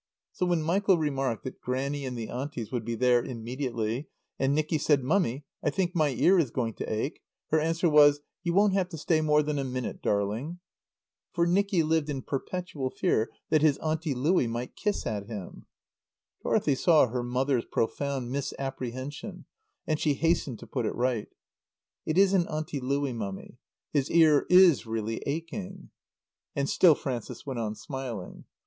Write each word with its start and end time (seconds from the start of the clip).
So 0.31 0.47
when 0.47 0.63
Michael 0.63 0.97
remarked 0.97 1.43
that 1.43 1.61
Grannie 1.61 2.05
and 2.07 2.17
the 2.17 2.27
Aunties 2.27 2.71
would 2.71 2.83
be 2.83 2.95
there 2.95 3.23
immediately 3.23 4.07
and 4.39 4.55
Nicky 4.55 4.79
said, 4.79 5.03
"Mummy, 5.03 5.45
I 5.63 5.69
think 5.69 5.93
my 5.93 6.07
ear 6.09 6.39
is 6.39 6.49
going 6.49 6.73
to 6.77 6.91
ache," 6.91 7.21
her 7.51 7.59
answer 7.59 7.87
was 7.87 8.21
"You 8.41 8.55
won't 8.55 8.73
have 8.73 8.89
to 8.89 8.97
stay 8.97 9.21
more 9.21 9.43
than 9.43 9.59
a 9.59 9.63
minute, 9.63 10.01
darling." 10.01 10.57
For 11.33 11.45
Nicky 11.45 11.83
lived 11.83 12.09
in 12.09 12.23
perpetual 12.23 12.89
fear 12.89 13.29
that 13.51 13.61
his 13.61 13.77
Auntie 13.77 14.15
Louie 14.15 14.47
might 14.47 14.75
kiss 14.75 15.05
at 15.05 15.27
him. 15.27 15.67
Dorothy 16.41 16.73
saw 16.73 17.05
her 17.05 17.21
mother's 17.21 17.65
profound 17.65 18.31
misapprehension 18.31 19.45
and 19.85 19.99
she 19.99 20.15
hastened 20.15 20.57
to 20.61 20.65
put 20.65 20.87
it 20.87 20.95
right. 20.95 21.27
"It 22.07 22.17
isn't 22.17 22.47
Auntie 22.47 22.79
Louie, 22.79 23.13
Mummy. 23.13 23.59
His 23.93 24.09
ear 24.09 24.47
is 24.49 24.87
really 24.87 25.17
aching." 25.27 25.91
And 26.55 26.67
still 26.67 26.95
Frances 26.95 27.45
went 27.45 27.59
on 27.59 27.75
smiling. 27.75 28.45